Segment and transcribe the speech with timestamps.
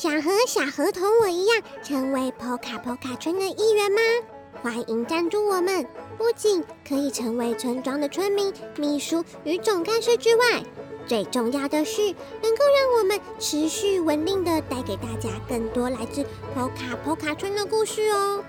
[0.00, 4.00] 想和小河童我一样成为 Poka Poka 村的一员吗？
[4.62, 5.86] 欢迎赞助我们！
[6.16, 10.64] 不仅可以成为村庄的村民、秘书与总干事之外，
[11.06, 12.00] 最重要的是
[12.40, 16.22] 能够让我们持续稳定的带给大家更多来自
[16.56, 18.42] Poka Poka 村的故事哦。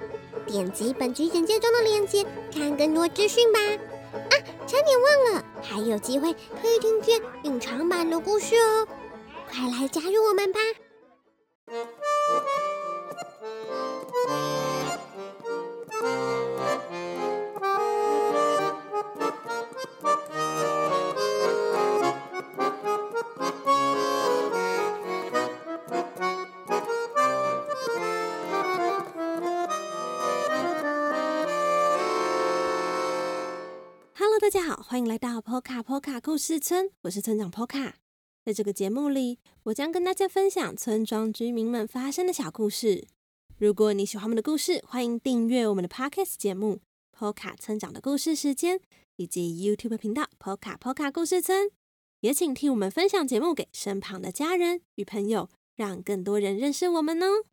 [0.47, 3.59] 点击本集简介中的链接，看更多资讯吧！
[3.59, 4.33] 啊，
[4.65, 6.31] 差点忘了，还有机会
[6.61, 8.87] 可以听见隐藏版的故事哦！
[9.49, 10.61] 快来加入我们吧
[34.41, 37.93] 大家好，欢迎来到 Poka Poka 故事村，我是村长 Poka。
[38.43, 43.07] 在这个节目里，我将跟大家分享村庄居民们发生的小故事。
[43.59, 46.81] 如果你喜欢我们的故事，欢迎订阅我们的 Podcast 节目
[47.15, 48.79] 《Poka 村长的故事时间》，
[49.17, 51.69] 以及 YouTube 频道 Poka Poka 故事村。
[52.21, 57.43] 也请替我们分享节目给身旁的家人与朋友，让更多人认识我们哦。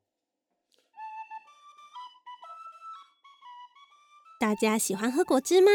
[4.41, 5.71] 大家喜欢喝果汁吗？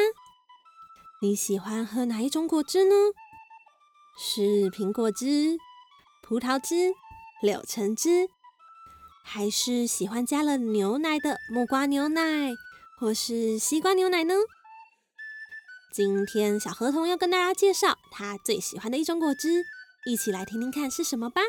[1.24, 2.96] 你喜欢喝哪一种果汁呢？
[4.20, 5.58] 是苹果汁、
[6.22, 6.92] 葡萄汁、
[7.42, 8.28] 柳橙汁，
[9.24, 12.52] 还是喜欢加了牛奶的木瓜牛奶，
[13.00, 14.34] 或是西瓜牛奶呢？
[15.94, 19.64] 今天小河童要跟大家介绍他最喜欢的一种果汁，
[20.06, 21.42] 一起来听听看是什么吧。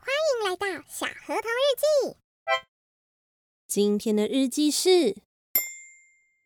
[0.00, 2.23] 欢迎来到小河童日记。
[3.74, 5.16] 今天的日记是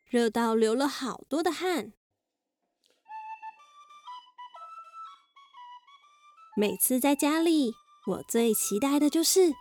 [0.06, 1.92] 热到流了好多的汗。
[6.56, 7.74] 每次在家里，
[8.06, 9.52] 我最期待的就是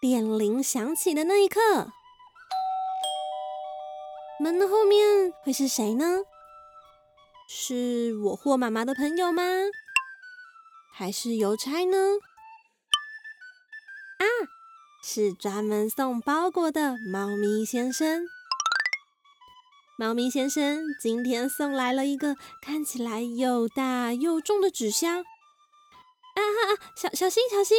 [0.00, 1.92] 电铃响起的那一刻。
[4.40, 6.24] 门的后面会是谁呢？
[7.48, 9.44] 是我或妈妈的朋友吗？
[10.92, 11.96] 还是邮差呢？
[14.18, 14.26] 啊！
[15.06, 18.26] 是专门送包裹的猫咪先生。
[19.98, 25.20] 猫咪先生今天送来了一个看起来又大又重的纸箱。
[25.20, 26.80] 啊啊！
[26.96, 27.76] 小小心小心！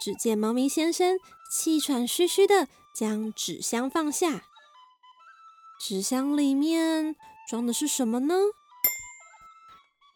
[0.00, 1.18] 只见猫咪先生
[1.52, 4.44] 气喘吁吁的将纸箱放下。
[5.78, 7.14] 纸箱里面
[7.46, 8.34] 装的是什么呢？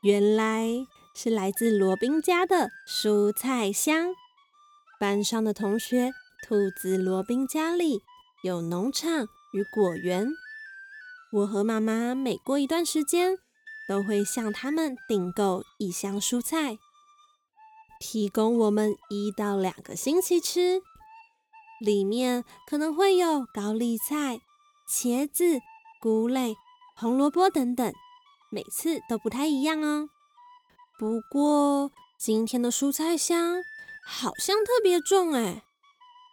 [0.00, 4.14] 原来是来自罗宾家的蔬菜箱。
[4.98, 8.02] 班上的同学，兔子罗宾家里
[8.42, 10.28] 有农场与果园。
[11.32, 13.38] 我和妈妈每过一段时间，
[13.86, 16.78] 都会向他们订购一箱蔬菜，
[18.00, 20.80] 提供我们一到两个星期吃。
[21.80, 24.40] 里面可能会有高丽菜。
[24.90, 25.60] 茄子、
[26.00, 26.56] 菇类、
[26.96, 27.92] 红萝卜等等，
[28.50, 30.08] 每次都不太一样哦。
[30.98, 33.62] 不过今天的蔬菜箱
[34.10, 35.64] 好像特别重哎，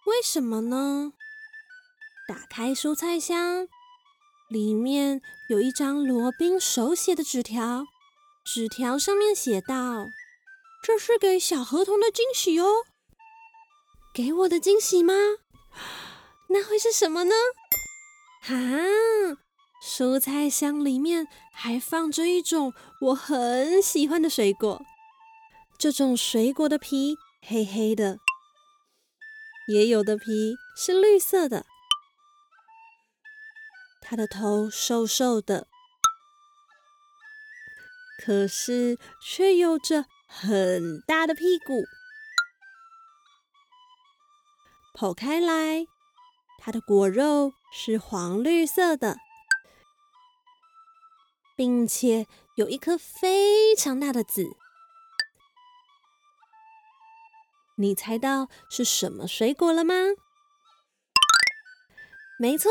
[0.06, 1.12] 为什么呢？
[2.26, 3.68] 打开蔬菜箱，
[4.48, 7.86] 里面有一张罗宾手写的纸条，
[8.46, 10.08] 纸条上面写道
[10.82, 12.86] ：“这是给小河童的惊喜哦。”
[14.16, 15.14] 给我的惊喜吗？
[16.48, 17.36] 那会是什么呢？
[18.48, 18.56] 啊！
[19.84, 24.82] 蔬菜箱里面还放着一种我很喜欢的水果，
[25.78, 27.18] 这种水果的皮
[27.48, 28.18] 黑黑的，
[29.68, 31.66] 也有的皮是绿色的。
[34.02, 35.68] 它的头瘦瘦的，
[38.24, 41.84] 可是却有着很大的屁股。
[44.94, 45.86] 剖开来。
[46.58, 49.18] 它的果肉是黄绿色的，
[51.56, 54.58] 并且有一颗非常大的籽。
[57.76, 59.94] 你猜到是什么水果了吗？
[62.40, 62.70] 没错，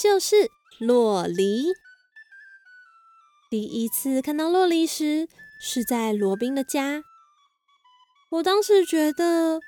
[0.00, 1.72] 就是洛梨。
[3.50, 5.28] 第一次看到洛梨时，
[5.60, 7.04] 是在罗宾的家。
[8.30, 9.60] 我当时觉得。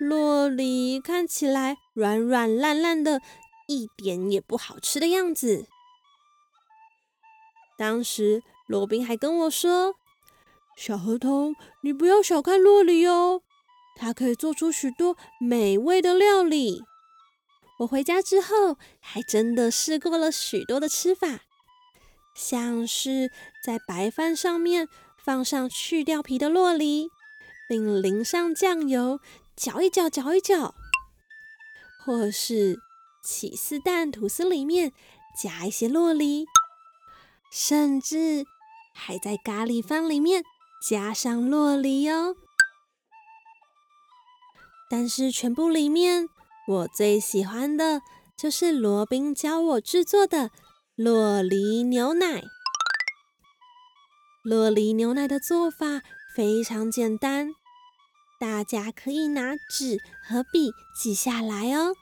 [0.00, 3.20] 洛梨看起来软软烂烂的，
[3.66, 5.66] 一点也不好吃的样子。
[7.76, 9.96] 当时罗宾还跟我说
[10.78, 13.42] ：“小河童，你不要小看洛梨哦，
[13.98, 16.84] 它可以做出许多美味的料理。”
[17.80, 21.40] 我回家之后，还真的试过了许多的吃法，
[22.34, 23.30] 像是
[23.64, 24.88] 在白饭上面
[25.24, 27.08] 放上去掉皮的洛梨，
[27.68, 29.20] 并淋上酱油，
[29.54, 30.74] 搅一搅，搅一搅。
[32.04, 32.78] 或是
[33.22, 34.92] 起司蛋吐司里面
[35.40, 36.46] 加一些洛梨，
[37.52, 38.44] 甚至
[38.92, 40.42] 还在咖喱饭里面
[40.88, 42.34] 加上洛梨哦。
[44.90, 46.28] 但是全部里面，
[46.66, 48.00] 我最喜欢的
[48.36, 50.50] 就是罗宾教我制作的
[50.94, 52.42] 洛梨牛奶。
[54.42, 56.02] 洛梨牛奶的做法
[56.34, 57.54] 非常简单，
[58.40, 61.94] 大家可以拿纸和笔记下来哦。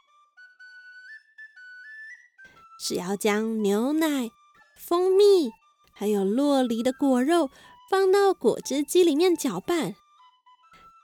[2.78, 4.30] 只要将牛奶、
[4.78, 5.50] 蜂蜜
[5.92, 7.50] 还有洛梨的果肉
[7.90, 9.96] 放到果汁机里面搅拌。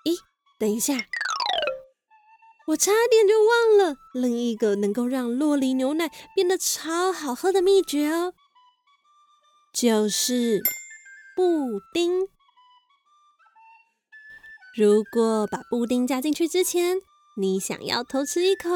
[0.04, 0.18] 咦，
[0.58, 1.06] 等一下，
[2.68, 8.34] 我差点就忘了另一个能够让洛梨牛奶变得超好喝的秘诀哦，
[9.72, 10.62] 就是
[11.34, 12.28] 布丁。
[14.76, 16.98] 如果把布丁加进去之前，
[17.36, 18.70] 你想要偷吃一口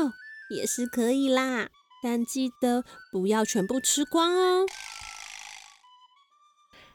[0.50, 1.70] 也是可以啦。
[2.02, 4.66] 但记得不要全部吃光哦。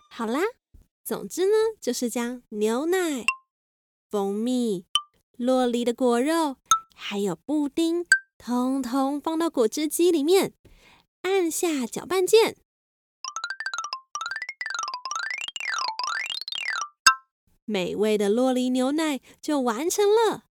[0.09, 0.41] 好啦，
[1.03, 3.25] 总之呢，就是将牛奶、
[4.09, 4.85] 蜂蜜、
[5.35, 6.57] 洛梨的果肉，
[7.03, 8.05] 还有布丁，
[8.37, 10.53] 通通放到果汁机里面，
[11.23, 12.55] 按下搅拌键，
[17.65, 20.43] 美味的洛梨牛奶就完成了。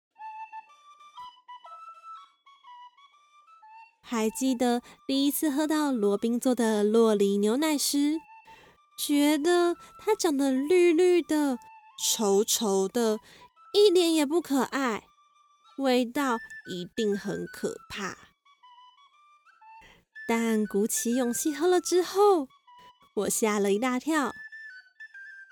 [4.03, 8.19] 还记得第一次喝到罗宾做的洛梨牛奶时，
[8.99, 11.59] 觉得它长得绿绿的、
[11.99, 13.21] 稠稠的，
[13.73, 15.05] 一点也不可爱，
[15.81, 16.39] 味道
[16.69, 18.17] 一定很可怕。
[20.29, 22.47] 但鼓起勇气喝了之后，
[23.15, 24.33] 我吓了一大跳，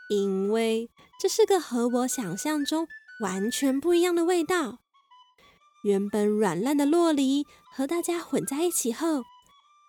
[0.08, 0.88] 因为
[1.20, 2.86] 这是个和我想象中
[3.22, 4.78] 完全不一样的味道。
[5.82, 9.22] 原本软烂的洛梨和大家混在一起后，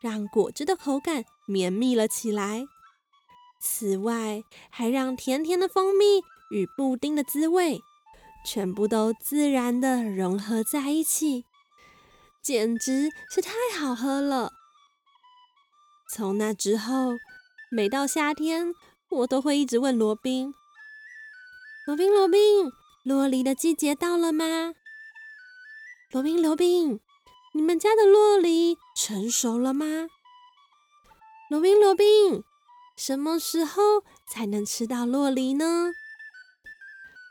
[0.01, 2.65] 让果汁的口感绵密了起来。
[3.59, 7.81] 此外，还让甜甜的蜂蜜与布丁的滋味
[8.43, 11.45] 全部都自然的融合在一起，
[12.41, 14.51] 简直是太好喝了。
[16.11, 17.11] 从那之后，
[17.71, 18.73] 每到夏天，
[19.09, 20.53] 我都会一直问罗宾
[21.85, 22.71] ：“罗宾，罗宾，
[23.03, 24.73] 洛梨的季节到了吗？”
[26.11, 26.99] 罗宾，罗宾，
[27.53, 30.07] 你们家的洛梨成熟了吗？
[31.51, 32.43] 罗宾，罗宾，
[32.95, 35.91] 什么时候才能吃到洛梨呢？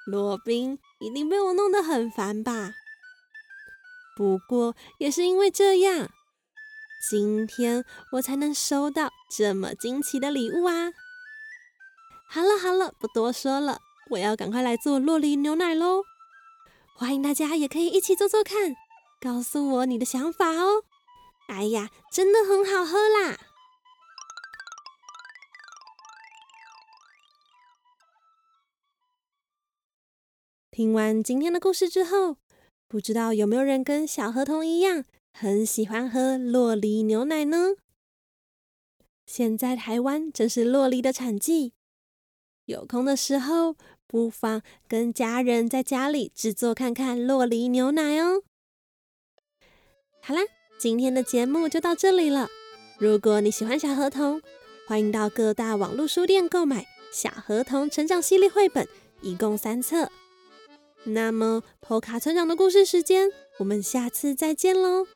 [0.06, 2.74] 罗宾一定被我弄得很烦吧？
[4.16, 6.10] 不过也是因为这样，
[7.08, 10.92] 今天我才能收到这么惊奇的礼物啊！
[12.28, 13.78] 好了好了，不多说了，
[14.10, 16.02] 我要赶快来做洛梨牛奶喽！
[16.96, 18.74] 欢迎大家也可以一起做做看，
[19.20, 20.82] 告诉我你的想法哦。
[21.46, 23.38] 哎呀，真的很好喝啦！
[30.78, 32.36] 听完今天的故事之后，
[32.86, 37.74] 不知道有没有人跟小河童一样，很喜欢喝洛梨牛奶呢？
[39.26, 41.72] 现在台湾正是洛梨的产季，
[42.66, 43.74] 有空的时候。
[44.06, 48.44] 不妨跟家人在家里制作看看洛梨牛奶哦。
[50.22, 50.42] 好啦，
[50.78, 52.48] 今天的节目就到这里了。
[52.98, 54.40] 如果你喜欢小河童，
[54.86, 58.86] 欢迎到各大网络书店购买《小河童成长系列绘本》，
[59.22, 60.08] 一共三册。
[61.08, 65.06] 那么，破卡成长的故事时间，我们下次再见喽。